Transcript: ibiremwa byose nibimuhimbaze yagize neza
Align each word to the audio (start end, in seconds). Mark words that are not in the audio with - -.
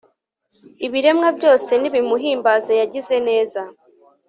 ibiremwa 0.85 1.27
byose 1.37 1.71
nibimuhimbaze 1.77 2.73
yagize 2.81 3.15
neza 3.27 3.61